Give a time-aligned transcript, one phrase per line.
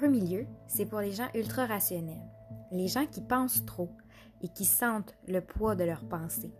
[0.00, 2.30] L'heureux milieu, c'est pour les gens ultra rationnels,
[2.72, 3.90] les gens qui pensent trop
[4.42, 6.54] et qui sentent le poids de leurs pensées.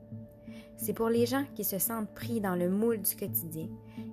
[0.77, 3.69] C'est pour les gens qui se sentent pris dans le moule du quotidien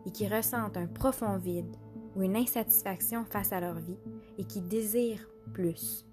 [0.05, 1.75] et qui ressentent un profond vide
[2.15, 3.99] ou une insatisfaction face à leur vie
[4.37, 6.05] et qui désirent plus.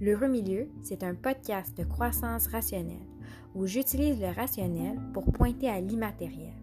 [0.00, 3.06] L'heureux milieu, c'est un podcast de croissance rationnelle
[3.54, 6.54] où j'utilise le rationnel pour pointer à l'immatériel.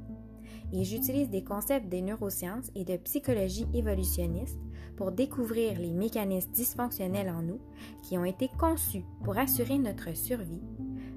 [0.74, 4.60] Et j'utilise des concepts des neurosciences et de psychologie évolutionniste
[4.98, 7.62] pour découvrir les mécanismes dysfonctionnels en nous
[8.02, 10.64] qui ont été conçus pour assurer notre survie,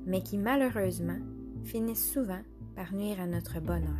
[0.05, 1.19] mais qui malheureusement
[1.65, 2.43] finissent souvent
[2.77, 3.99] par nuire à notre bonheur.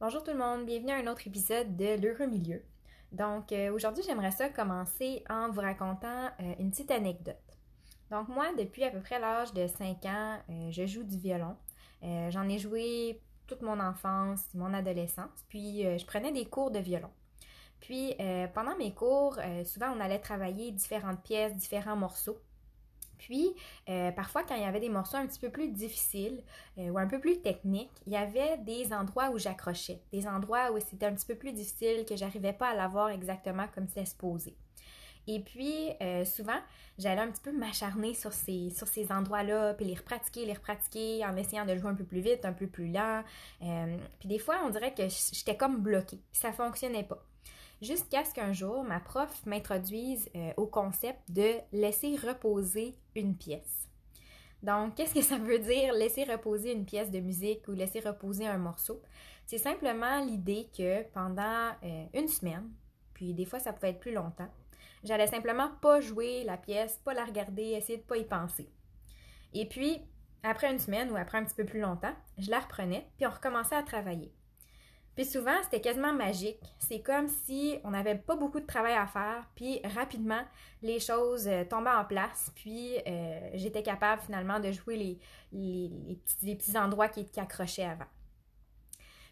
[0.00, 2.62] Bonjour tout le monde, bienvenue à un autre épisode de L'heureux milieu.
[3.12, 7.36] Donc euh, aujourd'hui, j'aimerais ça commencer en vous racontant euh, une petite anecdote.
[8.10, 11.56] Donc moi, depuis à peu près l'âge de 5 ans, euh, je joue du violon.
[12.30, 17.10] J'en ai joué toute mon enfance, mon adolescence, puis je prenais des cours de violon.
[17.80, 18.14] Puis
[18.54, 22.38] pendant mes cours, souvent on allait travailler différentes pièces, différents morceaux.
[23.22, 23.54] Puis,
[23.88, 26.42] euh, parfois, quand il y avait des morceaux un petit peu plus difficiles
[26.78, 30.72] euh, ou un peu plus techniques, il y avait des endroits où j'accrochais, des endroits
[30.72, 34.06] où c'était un petit peu plus difficile, que j'arrivais pas à l'avoir exactement comme c'était
[34.06, 34.56] supposé.
[35.26, 36.58] Et puis, euh, souvent,
[36.98, 41.24] j'allais un petit peu m'acharner sur ces, sur ces endroits-là, puis les repratiquer, les repratiquer,
[41.24, 43.22] en essayant de jouer un peu plus vite, un peu plus lent.
[44.18, 47.24] puis des fois, on dirait que j'étais comme bloquée, ça fonctionnait pas
[47.82, 53.88] jusqu'à ce qu'un jour, ma prof m'introduise euh, au concept de laisser reposer une pièce.
[54.62, 58.46] Donc, qu'est-ce que ça veut dire laisser reposer une pièce de musique ou laisser reposer
[58.46, 59.02] un morceau?
[59.44, 62.70] C'est simplement l'idée que pendant euh, une semaine,
[63.22, 64.48] puis des fois ça pouvait être plus longtemps,
[65.04, 68.68] j'allais simplement pas jouer la pièce, pas la regarder, essayer de pas y penser.
[69.54, 70.00] Et puis,
[70.42, 73.30] après une semaine ou après un petit peu plus longtemps, je la reprenais, puis on
[73.30, 74.32] recommençait à travailler.
[75.14, 76.58] Puis souvent, c'était quasiment magique.
[76.80, 80.42] C'est comme si on n'avait pas beaucoup de travail à faire, puis rapidement,
[80.82, 85.20] les choses euh, tombaient en place, puis euh, j'étais capable finalement de jouer
[85.52, 88.06] les, petits, endroits qui, accrochaient avant.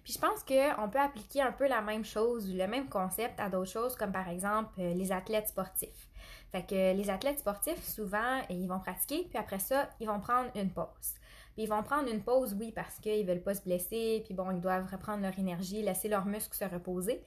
[0.02, 3.38] Puis je pense qu'on peut appliquer un peu la même chose ou le même concept
[3.40, 6.08] à d'autres choses, comme par exemple euh, les athlètes sportifs.
[6.52, 10.50] Fait que les athlètes sportifs, souvent, ils vont pratiquer, puis après ça, ils vont prendre
[10.56, 11.14] une pause
[11.62, 14.60] ils vont prendre une pause, oui, parce qu'ils veulent pas se blesser, puis bon, ils
[14.60, 17.22] doivent reprendre leur énergie, laisser leurs muscles se reposer.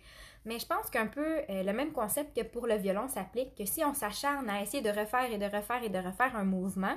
[0.46, 3.66] Mais je pense qu'un peu euh, le même concept que pour le violon s'applique, que
[3.66, 6.96] si on s'acharne à essayer de refaire et de refaire et de refaire un mouvement,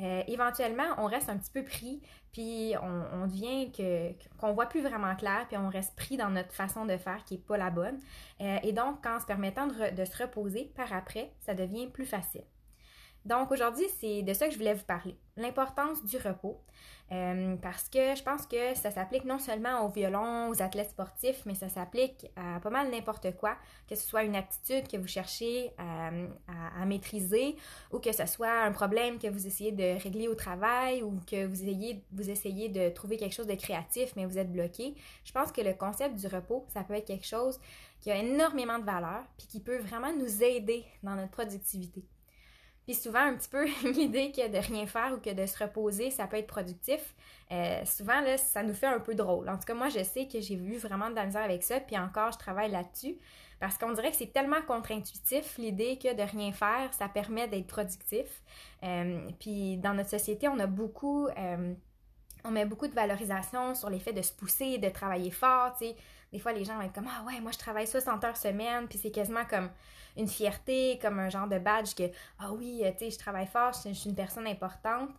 [0.00, 4.82] euh, éventuellement, on reste un petit peu pris, puis on, devient que, qu'on voit plus
[4.82, 7.70] vraiment clair, puis on reste pris dans notre façon de faire qui est pas la
[7.70, 8.00] bonne.
[8.40, 12.44] Euh, et donc, en se permettant de se reposer par après, ça devient plus facile.
[13.28, 16.62] Donc aujourd'hui, c'est de ça que je voulais vous parler, l'importance du repos.
[17.10, 21.42] Euh, parce que je pense que ça s'applique non seulement au violon, aux athlètes sportifs,
[21.44, 23.56] mais ça s'applique à pas mal n'importe quoi,
[23.86, 27.56] que ce soit une aptitude que vous cherchez à, maîtriser
[27.92, 31.46] ou que ce soit un problème que vous essayez de régler au travail ou que
[31.46, 34.94] vous, ayez, vous essayez de trouver quelque chose de créatif, mais vous êtes bloqué.
[35.24, 37.58] Je pense que le concept du repos, ça peut être quelque chose
[38.00, 42.04] qui a énormément de valeur puis qui peut vraiment nous aider dans notre productivité.
[42.88, 46.10] Puis souvent, un petit peu l'idée que de rien faire ou que de se reposer,
[46.10, 47.14] ça peut être productif.
[47.52, 49.46] Euh, souvent, là, ça nous fait un peu drôle.
[49.50, 51.80] En tout cas, moi, je sais que j'ai vu vraiment de la misère avec ça,
[51.80, 53.18] puis encore, je travaille là-dessus.
[53.60, 57.66] Parce qu'on dirait que c'est tellement contre-intuitif, l'idée que de rien faire, ça permet d'être
[57.66, 58.24] productif.
[58.82, 61.28] Euh, puis dans notre société, on a beaucoup...
[61.36, 61.74] Euh,
[62.44, 65.76] on met beaucoup de valorisation sur l'effet de se pousser, de travailler fort.
[66.32, 68.86] Des fois, les gens vont être comme Ah ouais, moi je travaille 60 heures semaine,
[68.86, 69.70] puis c'est quasiment comme
[70.16, 73.92] une fierté, comme un genre de badge que Ah oui, sais, je travaille fort, je,
[73.92, 75.10] suis une personne importante.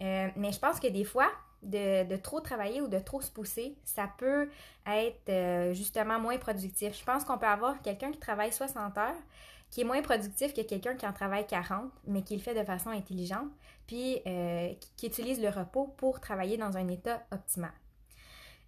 [0.00, 1.30] Euh, mais je pense que des fois,
[1.62, 4.48] de, trop travailler ou de trop se pousser, ça peut
[4.86, 6.98] être euh, justement moins productif.
[6.98, 9.14] Je pense qu'on peut avoir quelqu'un qui travaille 60 heures,
[9.70, 12.64] qui est moins productif que quelqu'un qui en travaille 40, mais qui le fait de
[12.64, 13.48] façon intelligente,
[13.88, 17.72] puis euh, qui utilise le repos pour travailler dans un état optimal.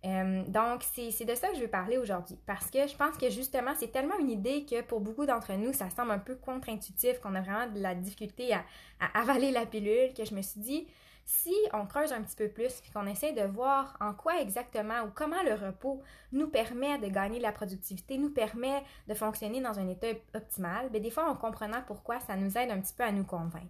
[0.06, 3.28] Euh, donc, c'est de ça que je veux parler aujourd'hui parce que je pense que
[3.28, 7.20] justement, c'est tellement une idée que pour beaucoup d'entre nous, ça semble un peu contre-intuitif,
[7.20, 8.64] qu'on a vraiment de la difficulté à,
[9.12, 10.88] avaler la pilule, que je me suis dit,
[11.26, 15.02] si on creuse un petit peu plus puis qu'on essaie de voir en quoi exactement
[15.02, 16.00] ou comment le repos
[16.32, 20.88] nous permet de gagner de la productivité, nous permet de fonctionner dans un état optimal,
[20.88, 23.68] bien, des fois, en comprenant pourquoi, ça nous aide un petit peu à nous convaincre.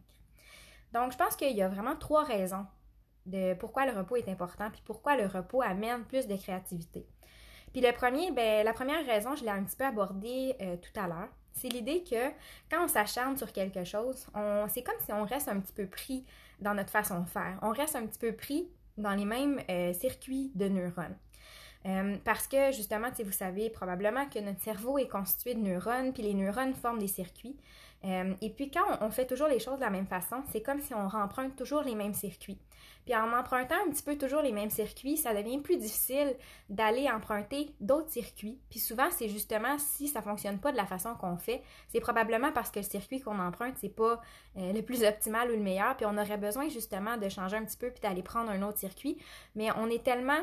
[0.92, 2.66] Donc, je pense qu'il y a vraiment trois raisons
[3.26, 7.06] de pourquoi le repos est important, puis pourquoi le repos amène plus de créativité.
[7.72, 10.98] Puis le premier, ben, la première raison, je l'ai un petit peu abordée euh, tout
[10.98, 12.30] à l'heure, c'est l'idée que
[12.70, 14.26] quand on s'acharne sur quelque chose,
[14.68, 16.24] c'est comme si on reste un petit peu pris
[16.60, 17.58] dans notre façon de faire.
[17.62, 21.16] On reste un petit peu pris dans les mêmes euh, circuits de neurones.
[21.86, 26.22] Euh, parce que justement, vous savez probablement que notre cerveau est constitué de neurones, puis
[26.22, 27.56] les neurones forment des circuits.
[28.04, 30.80] Euh, et puis quand on, fait toujours les choses de la même façon, c'est comme
[30.80, 32.58] si on remprunte toujours les mêmes circuits.
[33.04, 36.34] Puis en empruntant un petit peu toujours les mêmes circuits, ça devient plus difficile
[36.68, 38.58] d'aller emprunter d'autres circuits.
[38.70, 42.52] Puis souvent, c'est justement si ça fonctionne pas de la façon qu'on fait, c'est probablement
[42.52, 44.20] parce que le circuit qu'on emprunte, c'est pas
[44.56, 47.64] euh, le plus optimal ou le meilleur, puis on aurait besoin justement de changer un
[47.64, 49.18] petit peu puis d'aller prendre un autre circuit.
[49.54, 50.40] Mais on est tellement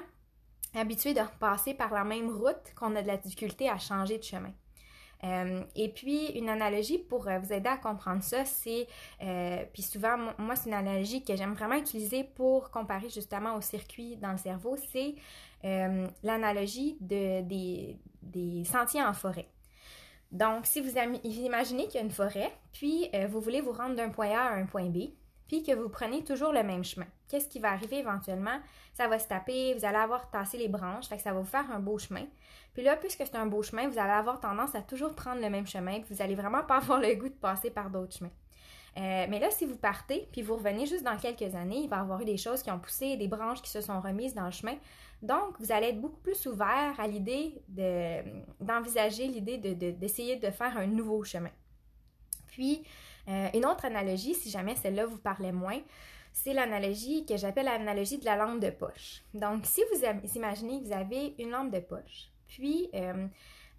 [0.75, 4.23] habitué de passer par la même route qu'on a de la difficulté à changer de
[4.23, 4.53] chemin.
[5.23, 8.87] Euh, et puis, une analogie pour euh, vous aider à comprendre ça, c'est,
[9.23, 13.61] euh, puis souvent, moi, c'est une analogie que j'aime vraiment utiliser pour comparer justement au
[13.61, 15.15] circuit dans le cerveau, c'est
[16.23, 19.49] l'analogie de, des, des, sentiers en forêt.
[20.31, 20.91] Donc, si vous
[21.23, 24.53] imaginez qu'il y a une forêt, puis vous voulez vous rendre d'un point A à
[24.53, 25.09] un point B,
[25.47, 27.07] puis que vous prenez toujours le même chemin.
[27.29, 28.59] Qu'est-ce qui va arriver éventuellement?
[28.93, 31.45] Ça va se taper, vous allez avoir tassé les branches, fait que ça va vous
[31.45, 32.25] faire un beau chemin.
[32.73, 35.49] Puis là, puisque c'est un beau chemin, vous allez avoir tendance à toujours prendre le
[35.49, 38.31] même chemin, puis vous allez vraiment pas avoir le goût de passer par d'autres chemins.
[38.97, 41.97] Euh, mais là, si vous partez, puis vous revenez juste dans quelques années, il va
[41.97, 44.45] y avoir eu des choses qui ont poussé, des branches qui se sont remises dans
[44.45, 44.75] le chemin.
[45.21, 47.61] Donc, vous allez être beaucoup plus ouvert à l'idée
[48.59, 51.51] d'envisager l'idée d'essayer de, de, faire un nouveau chemin.
[52.47, 52.83] Puis,
[53.27, 55.79] euh, une autre analogie, si jamais celle-là vous parlait moins,
[56.33, 59.23] c'est l'analogie que j'appelle l'analogie de la lampe de poche.
[59.33, 63.27] Donc, si vous imaginez que vous avez une lampe de poche, puis euh,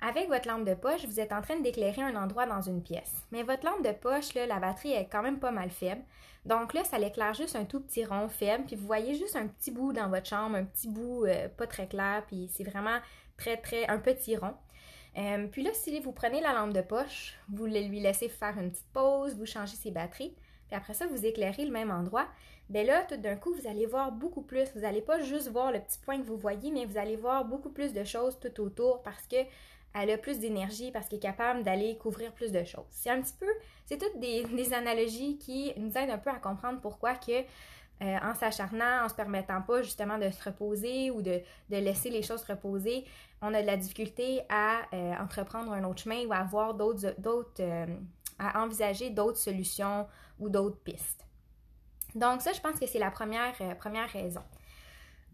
[0.01, 3.15] avec votre lampe de poche, vous êtes en train d'éclairer un endroit dans une pièce.
[3.33, 6.03] Mais votre lampe de poche, la batterie est quand même pas mal faible.
[6.45, 9.47] Donc là, ça l'éclaire juste un tout petit rond faible, puis vous voyez juste un
[9.47, 12.99] petit bout dans votre chambre, un petit bout euh, pas très clair, puis c'est vraiment
[13.37, 14.55] très, très, un petit rond.
[15.17, 18.71] Euh, puis là, si vous prenez la lampe de poche, vous lui laissez faire une
[18.71, 20.35] petite pause, vous changez ses batteries,
[20.69, 22.27] puis après ça, vous éclairez le même endroit,
[22.69, 24.71] bien là, tout d'un coup, vous allez voir beaucoup plus.
[24.75, 27.45] Vous n'allez pas juste voir le petit point que vous voyez, mais vous allez voir
[27.45, 29.37] beaucoup plus de choses tout autour parce que
[29.95, 32.85] elle a plus d'énergie, parce qu'elle est capable d'aller couvrir plus de choses.
[32.91, 33.49] C'est un petit peu,
[33.87, 37.43] c'est toutes des, des, analogies qui nous aident un peu à comprendre pourquoi que
[38.01, 42.23] euh, en s'acharnant, en se permettant pas justement de se reposer ou de, laisser les
[42.23, 43.05] choses reposer,
[43.43, 47.13] on a de la difficulté à euh, entreprendre un autre chemin ou à avoir d'autres,
[47.61, 47.87] euh,
[48.39, 50.07] à envisager d'autres solutions
[50.39, 51.27] ou d'autres pistes.
[52.15, 54.43] Donc ça, je pense que c'est la première, première raison.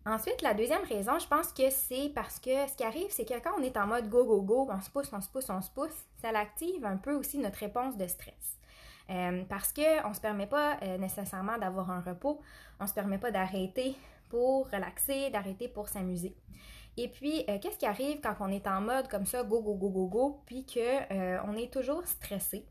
[0.06, 3.38] Ensuite, la deuxième raison, je pense que c'est parce que ce qui arrive, c'est que
[3.40, 5.60] quand on est en mode go, go, go, on se pousse, on se pousse, on
[5.60, 8.58] se pousse, ça active un peu aussi notre réponse de stress.
[9.10, 12.40] Euh, parce qu'on ne se permet pas euh, nécessairement d'avoir un repos,
[12.80, 13.96] on ne se permet pas d'arrêter
[14.30, 16.34] pour relaxer, d'arrêter pour s'amuser.
[16.96, 19.74] Et puis, euh, qu'est-ce qui arrive quand on est en mode comme ça, go, go,
[19.74, 22.66] go, go, go, puis qu'on est toujours stressé?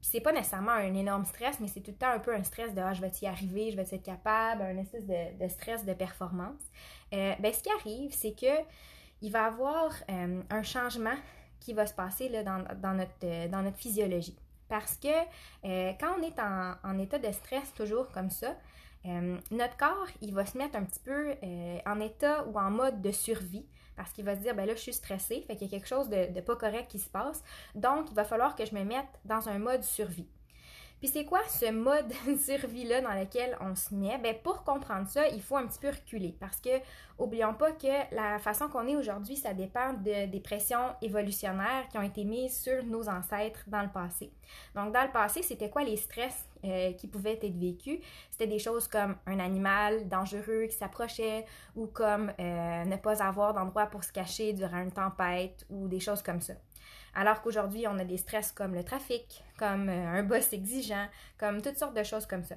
[0.00, 2.74] c'est pas nécessairement un énorme stress, mais c'est tout le temps un peu un stress
[2.74, 5.92] de ah, je vais y arriver, je vais être capable, un espèce de, stress de
[5.92, 6.62] performance.
[7.12, 8.64] ben, ce qui arrive, c'est que
[9.20, 11.14] il va y avoir un changement
[11.60, 14.36] qui va se passer là, dans, notre, dans notre physiologie.
[14.68, 15.08] Parce que
[15.64, 18.56] euh, quand on est en, état de stress toujours comme ça,
[19.06, 22.70] euh, notre corps, il va se mettre un petit peu euh, en état ou en
[22.70, 23.66] mode de survie
[23.96, 25.88] parce qu'il va se dire, ben là, je suis stressé, fait qu'il y a quelque
[25.88, 27.42] chose de pas correct qui se passe.
[27.74, 30.28] Donc, il va falloir que je me mette dans un mode survie.
[31.00, 34.18] Puis c'est quoi ce mode survie-là dans lequel on se met?
[34.18, 36.70] Ben pour comprendre ça, il faut un petit peu reculer parce que
[37.18, 41.98] oublions pas que la façon qu'on est aujourd'hui, ça dépend de, des pressions évolutionnaires qui
[41.98, 44.32] ont été mises sur nos ancêtres dans le passé.
[44.74, 48.00] Donc dans le passé, c'était quoi les stress euh, qui pouvaient être vécus?
[48.30, 53.54] C'était des choses comme un animal dangereux qui s'approchait ou comme euh, ne pas avoir
[53.54, 56.54] d'endroit pour se cacher durant une tempête ou des choses comme ça.
[57.14, 61.62] Alors qu'aujourd'hui, on a des stress comme le trafic, comme euh, un boss exigeant, comme
[61.62, 62.56] toutes sortes de choses comme ça.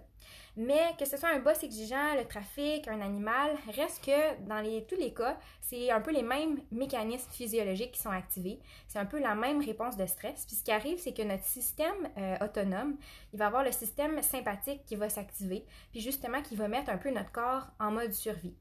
[0.57, 4.97] Mais que ce soit un boss exigeant, le trafic, un animal, reste que dans tous
[4.97, 8.59] les cas, c'est un peu les mêmes mécanismes physiologiques qui sont activés.
[8.87, 10.45] C'est un peu la même réponse de stress.
[10.45, 12.97] Puis ce qui arrive, c'est que notre système euh, autonome,
[13.33, 16.97] il va avoir le système sympathique qui va s'activer, puis justement qui va mettre un
[16.97, 18.55] peu notre corps en mode survie.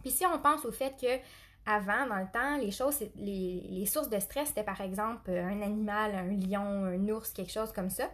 [0.00, 1.20] Puis si on pense au fait que
[1.70, 5.62] avant, dans le temps, les choses, les, sources de stress, c'était par exemple euh, un
[5.62, 8.04] animal, un lion, un ours, quelque chose comme ça.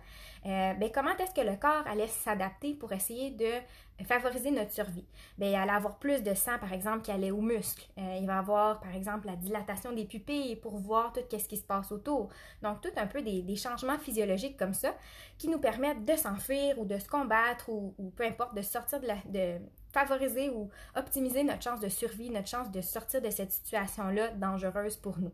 [0.47, 5.05] Euh, ben, comment est-ce que le corps allait s'adapter pour essayer de favoriser notre survie?
[5.39, 7.87] Ben, il allait avoir plus de sang, par exemple, qui allait aux muscles.
[7.99, 11.57] Euh, il va avoir, par exemple, la dilatation des pupilles pour voir tout ce qui
[11.57, 12.29] se passe autour.
[12.63, 14.95] Donc, tout un peu des, changements physiologiques comme ça
[15.39, 19.07] qui nous permettent de s'enfuir ou de se combattre ou, peu importe, de sortir de
[19.07, 19.59] la, de,
[19.97, 24.97] favoriser ou optimiser notre chance de survie, notre chance de sortir de cette situation-là dangereuse
[24.97, 25.33] pour nous.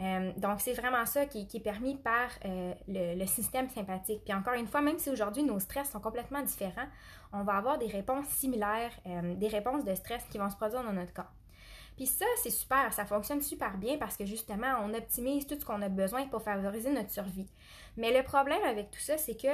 [0.00, 4.22] Euh, donc, c'est vraiment ça qui, est permis par euh, le, système sympathique.
[4.24, 6.88] Puis encore une fois, même si aujourd'hui nos stress sont complètement différents,
[7.32, 10.82] on va avoir des réponses similaires, euh, des réponses de stress qui vont se produire
[10.82, 11.32] dans notre corps.
[11.96, 15.64] Puis ça, c'est super, ça fonctionne super bien parce que justement, on optimise tout ce
[15.66, 17.48] qu'on a besoin pour favoriser notre survie.
[17.98, 19.48] Mais le problème avec tout ça, c'est que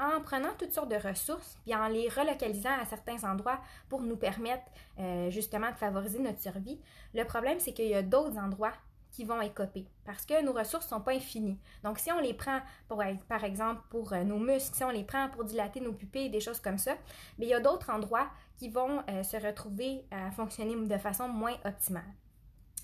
[0.00, 4.16] en prenant toutes sortes de ressources, puis en les relocalisant à certains endroits pour nous
[4.16, 4.64] permettre
[4.98, 6.80] euh, justement de favoriser notre survie,
[7.14, 8.72] le problème, c'est qu'il y a d'autres endroits
[9.12, 11.58] qui vont écoper parce que nos ressources ne sont pas infinies.
[11.84, 15.04] Donc, si on les prend, pour, par exemple, pour euh, nos muscles, si on les
[15.04, 16.96] prend pour dilater nos pupilles, des choses comme ça,
[17.38, 21.28] mais il y a d'autres endroits qui vont euh, se retrouver à fonctionner de façon
[21.28, 22.02] moins optimale.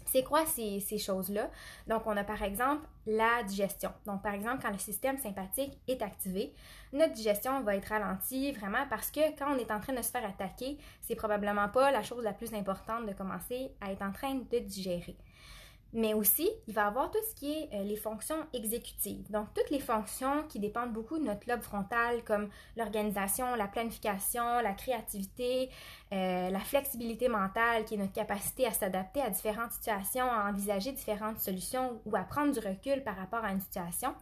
[0.07, 1.51] C'est quoi ces, choses-là?
[1.87, 3.93] Donc, on a par exemple la digestion.
[4.07, 6.53] Donc, par exemple, quand le système sympathique est activé,
[6.93, 10.11] notre digestion va être ralentie vraiment parce que quand on est en train de se
[10.11, 14.13] faire attaquer, c'est probablement pas la chose la plus importante de commencer à être en
[14.13, 15.17] train de digérer.
[15.93, 19.29] Mais aussi, il va avoir tout ce qui est euh, les fonctions exécutives.
[19.31, 24.61] Donc, toutes les fonctions qui dépendent beaucoup de notre lobe frontal, comme l'organisation, la planification,
[24.61, 25.69] la créativité,
[26.13, 30.93] euh, la flexibilité mentale, qui est notre capacité à s'adapter à différentes situations, à envisager
[30.93, 34.15] différentes solutions ou à prendre du recul par rapport à une situation.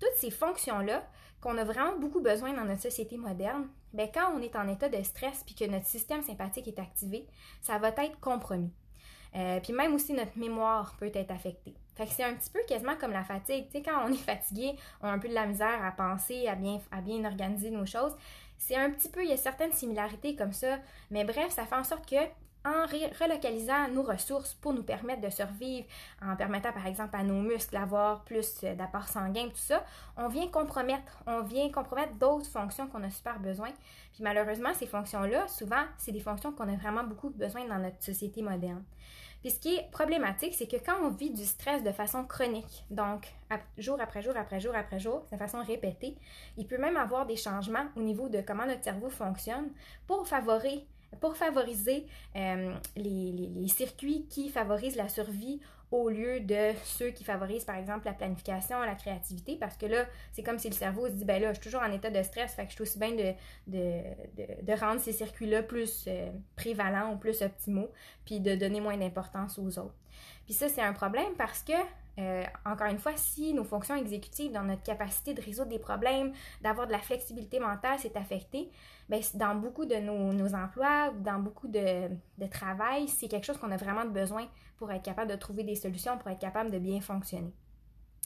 [0.00, 1.04] Toutes ces fonctions-là,
[1.40, 4.88] qu'on a vraiment beaucoup besoin dans notre société moderne, bien, quand on est en état
[4.88, 7.26] de stress puis que notre système sympathique est activé,
[7.60, 8.72] ça va être compromis.
[9.34, 11.74] Euh, puis même aussi notre mémoire peut être affectée.
[11.94, 13.66] Fait que c'est un petit peu quasiment comme la fatigue.
[13.66, 16.46] Tu sais, quand on est fatigué, on a un peu de la misère à penser,
[16.48, 18.16] à bien, à bien organiser nos choses.
[18.58, 20.78] C'est un petit peu, il y a certaines similarités comme ça.
[21.10, 22.16] Mais bref, ça fait en sorte que
[22.64, 25.86] en relocalisant nos ressources pour nous permettre de survivre,
[26.22, 29.84] en permettant par exemple à nos muscles d'avoir plus d'apport sanguin, tout ça,
[30.16, 33.70] on vient compromettre, on vient compromettre d'autres fonctions qu'on a super besoin.
[34.12, 38.02] Puis malheureusement, ces fonctions-là, souvent, c'est des fonctions qu'on a vraiment beaucoup besoin dans notre
[38.02, 38.82] société moderne.
[39.42, 42.84] Puis ce qui est problématique, c'est que quand on vit du stress de façon chronique,
[42.90, 43.26] donc
[43.76, 46.16] jour après jour après jour après jour, de façon répétée,
[46.56, 49.70] il peut même avoir des changements au niveau de comment notre cerveau fonctionne
[50.06, 50.86] pour favoriser
[51.20, 57.64] pour favoriser euh, les, circuits qui favorisent la survie au lieu de ceux qui favorisent,
[57.64, 61.12] par exemple, la planification, la créativité, parce que là, c'est comme si le cerveau se
[61.12, 62.98] dit, ben là, je suis toujours en état de stress, fait que je suis aussi
[62.98, 63.34] bien de,
[63.66, 67.90] de, rendre ces circuits-là plus euh, prévalents ou plus optimaux,
[68.24, 69.94] puis de donner moins d'importance aux autres.
[70.46, 71.74] Puis ça, c'est un problème parce que
[72.18, 76.32] euh, encore une fois, si nos fonctions exécutives, dans notre capacité de résoudre des problèmes,
[76.60, 78.70] d'avoir de la flexibilité mentale, c'est affecté,
[79.08, 83.70] bien, dans beaucoup de nos, emplois, dans beaucoup de, de travail, c'est quelque chose qu'on
[83.70, 87.00] a vraiment besoin pour être capable de trouver des solutions, pour être capable de bien
[87.00, 87.52] fonctionner.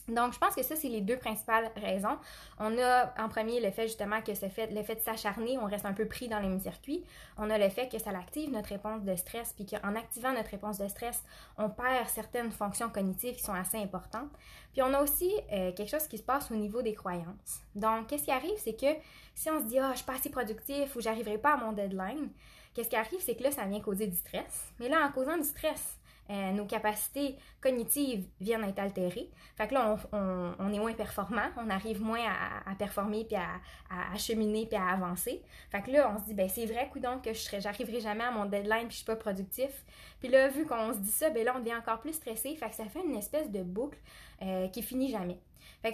[0.08, 2.16] Donc, je pense que ça, c'est les deux principales raisons.
[2.58, 5.92] On a en premier le fait justement que le fait de s'acharner, on reste un
[5.92, 7.04] peu pris dans les circuits.
[7.38, 10.50] On a le fait que ça active notre réponse de stress, puis qu'en activant notre
[10.50, 11.22] réponse de stress,
[11.58, 14.30] on perd certaines fonctions cognitives qui sont assez importantes.
[14.72, 17.60] Puis on a aussi euh, quelque chose qui se passe au niveau des croyances.
[17.74, 18.94] Donc, qu'est-ce qui arrive, c'est que
[19.34, 21.56] si on se dit, ah, oh, je suis pas assez productif ou j'arriverai pas à
[21.56, 22.30] mon deadline,
[22.74, 24.72] qu'est-ce qui arrive, c'est que là, ça vient causer du stress.
[24.78, 25.98] Mais là, en causant du stress,
[26.28, 29.30] euh, nos capacités cognitives viennent être altérées.
[29.56, 32.24] Fait que là, on, est moins performant, on arrive moins
[32.66, 35.42] à, performer, puis à, cheminer, puis à avancer.
[35.70, 38.30] Fait que là, on se dit, ben c'est vrai, donc que je j'arriverai jamais à
[38.30, 39.84] mon deadline, puis je suis pas productif.
[40.20, 42.54] Puis là, vu qu'on se dit ça, ben là, on devient encore plus stressé.
[42.56, 43.98] Fait que ça fait une espèce de boucle
[44.42, 45.38] euh, qui finit jamais.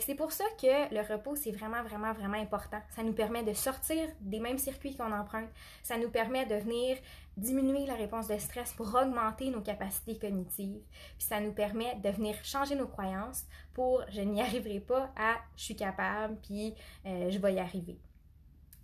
[0.00, 2.80] C'est pour ça que le repos, c'est vraiment, vraiment, vraiment important.
[2.90, 5.50] Ça nous permet de sortir des mêmes circuits qu'on emprunte.
[5.82, 6.96] Ça nous permet de venir
[7.36, 10.82] diminuer la réponse de stress pour augmenter nos capacités cognitives.
[11.18, 15.36] Puis ça nous permet de venir changer nos croyances pour je n'y arriverai pas à
[15.56, 16.74] je suis capable, puis
[17.06, 17.98] euh, je vais y arriver.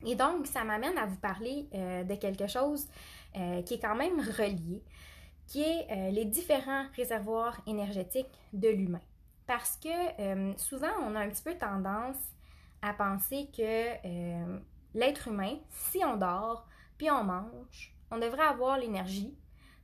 [0.06, 2.86] Et donc, ça m'amène à vous parler euh, de quelque chose
[3.36, 4.82] euh, qui est quand même relié,
[5.46, 9.00] qui est les différents réservoirs énergétiques de l'humain.
[9.48, 12.18] Parce que souvent, on a un petit peu tendance
[12.82, 13.96] à penser que
[14.94, 19.36] l'être humain, si on dort, puis on mange, on devrait avoir l'énergie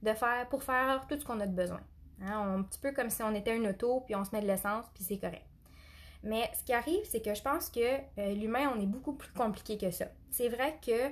[0.03, 1.81] de faire pour faire tout ce qu'on a de besoin.
[2.21, 4.47] Hein, un petit peu comme si on était une auto, puis on se met de
[4.47, 5.47] l'essence, puis c'est correct.
[6.23, 9.33] Mais ce qui arrive, c'est que je pense que euh, l'humain, on est beaucoup plus
[9.33, 10.07] compliqué que ça.
[10.31, 11.11] C'est vrai que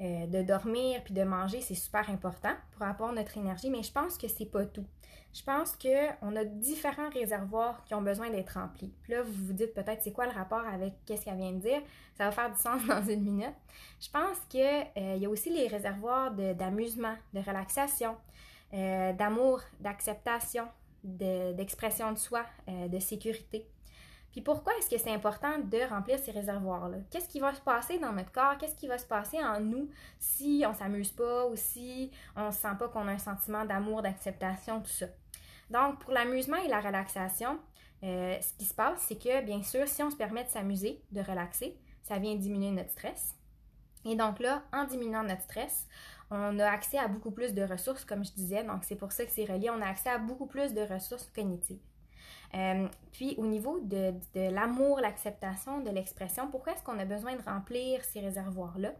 [0.00, 3.92] euh, de dormir puis de manger, c'est super important pour avoir notre énergie, mais je
[3.92, 4.86] pense que c'est pas tout
[5.34, 8.92] je pense qu'on a différents réservoirs qui ont besoin d'être remplis.
[9.02, 11.60] Puis là, vous vous dites peut-être c'est quoi le rapport avec qu'est-ce qu'elle vient de
[11.60, 11.80] dire?
[12.16, 13.54] Ça va faire du sens dans une minute.
[14.00, 18.16] Je pense qu'il euh, y a aussi les réservoirs d'amusement, de, relaxation,
[18.74, 20.66] euh, d'amour, d'acceptation,
[21.04, 23.66] d'expression de, soi, euh, de sécurité.
[24.38, 26.98] Puis pourquoi est-ce que c'est important de remplir ces réservoirs-là?
[27.10, 28.56] Qu'est-ce qui va se passer dans notre corps?
[28.56, 29.90] Qu'est-ce qui va se passer en nous
[30.20, 34.80] si on s'amuse pas ou si on sent pas qu'on a un sentiment d'amour, d'acceptation,
[34.80, 35.06] tout ça?
[35.70, 37.58] Donc, pour l'amusement et la relaxation,
[38.04, 41.02] euh, ce qui se passe, c'est que, bien sûr, si on se permet de s'amuser,
[41.10, 43.34] de relaxer, ça vient diminuer notre stress.
[44.04, 45.88] Et donc là, en diminuant notre stress,
[46.30, 49.24] on a accès à beaucoup plus de ressources, comme je disais, donc c'est pour ça
[49.24, 51.80] que c'est relié, on a accès à beaucoup plus de ressources cognitives.
[52.54, 57.42] Euh, puis au niveau de, l'amour, l'acceptation, de l'expression, pourquoi est-ce qu'on a besoin de
[57.42, 58.92] remplir ces réservoirs-là?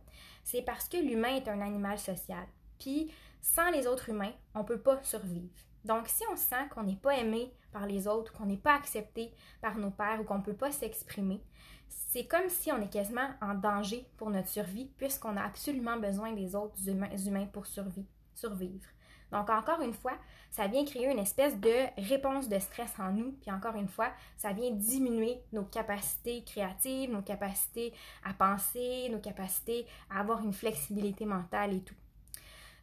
[0.45, 2.47] C'est parce que l'humain est un animal social.
[2.79, 5.49] Puis sans les autres humains, on ne peut pas survivre.
[5.85, 9.33] Donc si on sent qu'on n'est pas aimé par les autres, qu'on n'est pas accepté
[9.61, 11.41] par nos pères ou qu'on ne peut pas s'exprimer,
[11.89, 16.33] c'est comme si on est quasiment en danger pour notre survie puisqu'on a absolument besoin
[16.33, 18.89] des autres humains, pour survivre.
[19.33, 20.15] Donc, encore une fois,
[20.51, 23.33] ça vient créer une espèce de réponse de stress en nous.
[23.41, 27.93] Puis encore une fois, ça vient diminuer nos capacités créatives, nos capacités
[28.25, 31.95] à penser, nos capacités à avoir une flexibilité mentale et tout.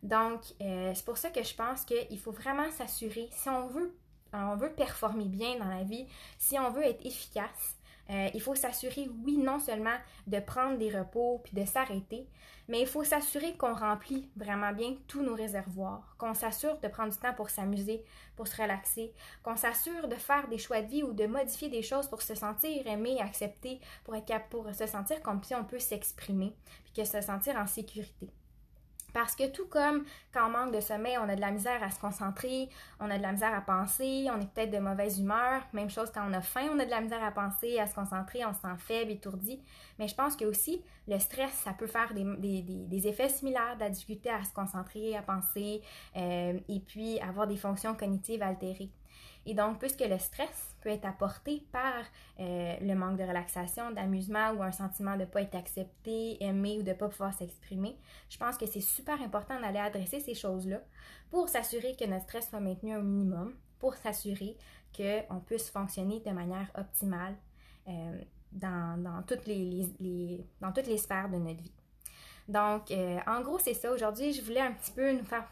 [0.04, 3.96] Donc, euh, c'est pour ça que je pense qu'il faut vraiment s'assurer, si on veut,
[4.34, 6.06] on veut performer bien dans la vie,
[6.38, 7.76] si on veut être efficace,
[8.10, 9.96] euh, il faut s'assurer, oui, non seulement
[10.28, 12.28] de prendre des repos puis de s'arrêter,
[12.68, 17.12] mais il faut s'assurer qu'on remplit vraiment bien tous nos réservoirs, qu'on s'assure de prendre
[17.12, 18.04] du temps pour s'amuser,
[18.36, 21.82] pour se relaxer, qu'on s'assure de faire des choix de vie ou de modifier des
[21.82, 25.80] choses pour se sentir aimé, accepté, pour, être, pour se sentir comme si on peut
[25.80, 28.30] s'exprimer, puis que se sentir en sécurité.
[29.16, 30.04] Parce que tout comme
[30.34, 32.68] quand on manque de sommeil, on a de la misère à se concentrer,
[33.00, 35.62] on a de la misère à penser, on est peut-être de mauvaise humeur.
[35.72, 37.96] Même chose quand on a faim, on a de la misère à penser, à se
[37.96, 39.62] concentrer, on se sent faible, étourdi.
[40.00, 43.90] Mais je pense que aussi, le stress, ça peut faire des, effets similaires, de la
[43.90, 45.82] difficulté à se concentrer, à penser,
[46.18, 48.92] euh, et puis avoir des fonctions cognitives altérées.
[49.46, 52.04] Et donc, puisque le stress peut être apporté par
[52.40, 56.78] euh, le manque de relaxation, d'amusement ou un sentiment de ne pas être accepté, aimé
[56.80, 57.96] ou de ne pas pouvoir s'exprimer,
[58.30, 60.82] je pense que c'est super important d'aller adresser ces choses-là
[61.30, 64.58] pour s'assurer que notre stress soit maintenu au minimum, pour s'assurer
[64.96, 67.36] qu'on puisse fonctionner de manière optimale
[67.88, 71.74] euh, dans, toutes les, dans toutes les sphères de notre vie.
[72.48, 73.92] Donc, euh, en gros, c'est ça.
[73.92, 75.48] Aujourd'hui, je voulais un petit peu nous faire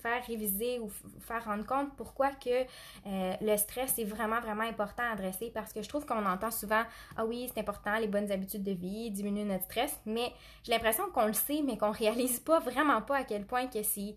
[0.00, 0.90] faire réviser ou
[1.20, 2.62] faire rendre compte pourquoi que
[3.06, 6.50] euh, le stress est vraiment, vraiment important à adresser parce que je trouve qu'on entend
[6.50, 6.82] souvent
[7.16, 10.32] Ah oui, c'est important, les bonnes habitudes de vie, diminuer notre stress, mais
[10.64, 13.82] j'ai l'impression qu'on le sait, mais qu'on réalise pas vraiment pas à quel point que
[13.82, 14.14] c'est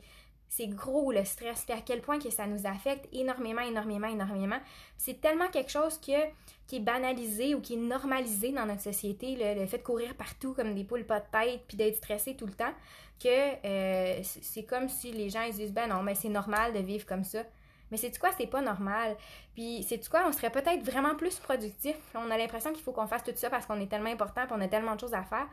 [0.50, 4.60] c'est gros le stress, puis à quel point que ça nous affecte énormément, énormément, énormément.
[4.98, 9.66] C'est tellement quelque chose qui est banalisé ou qui est normalisé dans notre société, le,
[9.68, 12.54] fait de courir partout comme des poules pas de tête, puis d'être stressé tout le
[12.54, 12.74] temps,
[13.20, 13.28] que
[13.66, 17.06] euh, c'est comme si les gens ils disent ben non, mais c'est normal de vivre
[17.06, 17.44] comme ça.
[17.92, 19.18] Mais c'est quoi, c'est pas normal?
[19.54, 21.96] Puis c'est quoi, on serait peut-être vraiment plus productif?
[22.16, 24.52] On a l'impression qu'il faut qu'on fasse tout ça parce qu'on est tellement important, et
[24.52, 25.48] on a tellement de choses à faire.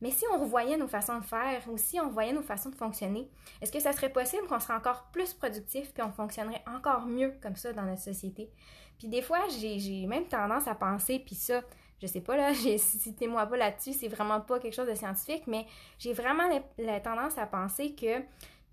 [0.00, 2.74] Mais si on revoyait nos façons de faire ou si on voyait nos façons de
[2.74, 7.06] fonctionner, est-ce que ça serait possible qu'on serait encore plus productif puis on fonctionnerait encore
[7.06, 8.50] mieux comme ça dans notre société?
[8.98, 11.62] Puis des fois, j'ai même tendance à penser, puis ça,
[12.00, 15.66] je sais pas là, citez-moi pas là-dessus, c'est vraiment pas quelque chose de scientifique, mais
[15.98, 18.22] j'ai vraiment la, tendance à penser que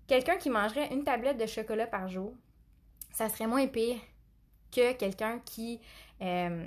[0.08, 2.34] quelqu'un qui mangerait une tablette de chocolat par jour,
[3.12, 3.96] ça serait moins pire
[4.72, 5.80] que quelqu'un qui,
[6.22, 6.66] euh,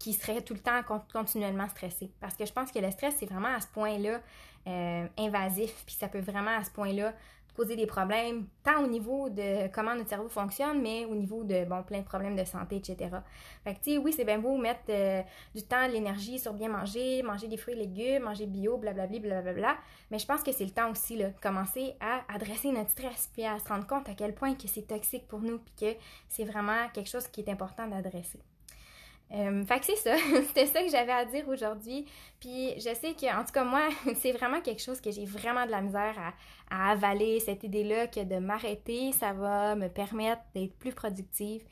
[0.00, 2.10] serait tout le temps continuellement stressé.
[2.20, 4.20] Parce que je pense que le stress, c'est vraiment à ce point-là
[4.66, 7.14] euh, invasif, puis ça peut vraiment à ce point-là
[7.54, 11.64] causer des problèmes, tant au niveau de comment notre cerveau fonctionne, mais au niveau de,
[11.64, 12.96] bon, plein de problèmes de santé, etc.
[13.62, 15.22] Fait que, tu sais, oui, c'est bien beau mettre euh,
[15.54, 19.18] du temps, de l'énergie sur bien manger, manger des fruits et légumes, manger bio, blablabla,
[19.20, 19.76] blablabla,
[20.10, 23.30] mais je pense que c'est le temps aussi, là, de commencer à adresser notre stress,
[23.32, 25.98] puis à se rendre compte à quel point que c'est toxique pour nous, puis que
[26.28, 28.40] c'est vraiment quelque chose qui est important d'adresser.
[29.32, 32.06] Euh, que c'est ça, c'était ça que j'avais à dire aujourd'hui.
[32.40, 35.66] Puis je sais que, en tout cas, moi, c'est vraiment quelque chose que j'ai vraiment
[35.66, 36.14] de la misère
[36.70, 41.62] à, avaler, cette idée-là que de m'arrêter, ça va me permettre d'être plus productive.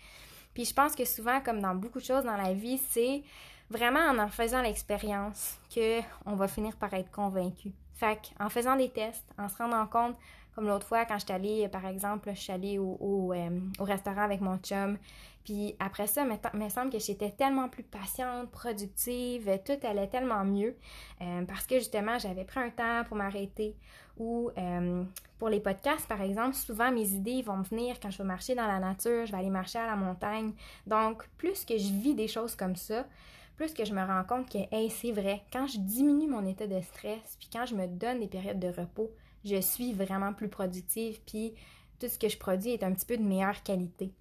[0.54, 3.22] Puis je pense que souvent, comme dans beaucoup de choses dans la vie, c'est
[3.70, 7.72] vraiment en en faisant l'expérience qu'on va finir par être convaincu.
[7.94, 10.16] Fait en faisant des tests, en se rendant compte
[10.54, 13.84] comme l'autre fois, quand je suis allée, par exemple, je suis allée au, euh, au,
[13.84, 14.98] restaurant avec mon chum.
[15.44, 20.44] Puis après ça, il me semble que j'étais tellement plus patiente, productive, tout allait tellement
[20.44, 20.76] mieux.
[21.20, 23.74] Euh, parce que justement, j'avais pris un temps pour m'arrêter.
[24.18, 25.04] Ou euh,
[25.38, 28.54] pour les podcasts, par exemple, souvent mes idées vont me venir quand je vais marcher
[28.54, 30.52] dans la nature, je vais aller marcher à la montagne.
[30.86, 33.06] Donc, plus que je vis des choses comme ça,
[33.56, 34.58] plus que je me rends compte que,
[34.90, 38.28] c'est vrai, quand je diminue mon état de stress, puis quand je me donne des
[38.28, 39.10] périodes de repos,
[39.44, 41.54] je suis vraiment plus productive, puis
[41.98, 44.12] tout ce que je produis est un petit peu de meilleure qualité.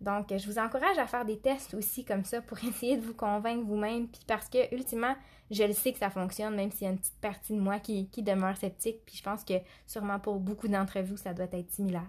[0.00, 3.14] Donc, je vous encourage à faire des tests aussi comme ça pour essayer de vous
[3.14, 5.14] convaincre vous-même, puis parce que, ultimement,
[5.50, 7.78] je le sais que ça fonctionne, même s'il y a une petite partie de moi
[7.78, 9.54] qui, demeure sceptique, puis je pense que
[9.86, 12.08] sûrement pour beaucoup d'entre vous, ça doit être similaire.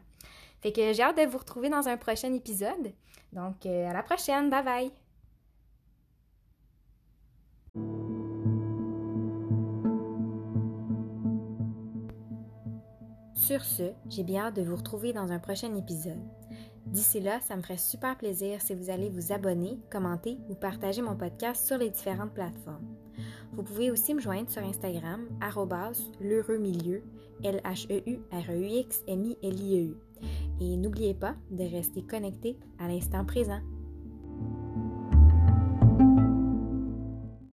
[0.61, 2.93] Fait que j'ai hâte de vous retrouver dans un prochain épisode.
[3.33, 4.49] Donc, euh, à la prochaine.
[4.49, 5.00] Bye bye!
[13.41, 16.21] Sur ce, j'ai bien hâte de vous retrouver dans un prochain épisode.
[16.85, 21.01] D'ici là, ça me ferait super plaisir si vous allez vous abonner, commenter ou partager
[21.01, 22.85] mon podcast sur les différentes plateformes.
[23.53, 25.27] Vous pouvez aussi me joindre sur Instagram,
[26.21, 27.01] l'heureux milieu,
[27.43, 29.95] L-H-E-U-R-E-U-X-M-I-L-I-E-U.
[30.59, 33.61] Et n'oubliez pas de rester connecté à l'instant présent.